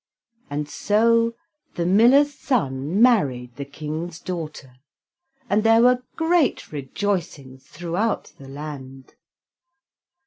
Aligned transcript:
And 0.49 0.67
so 0.67 1.35
the 1.75 1.85
miller's 1.85 2.33
son 2.33 2.99
married 3.03 3.55
the 3.55 3.65
King's 3.65 4.19
daughter, 4.19 4.77
and 5.47 5.63
there 5.63 5.83
were 5.83 6.01
great 6.15 6.71
rejoicings 6.71 7.67
throughout 7.67 8.33
the 8.39 8.47
land. 8.47 9.13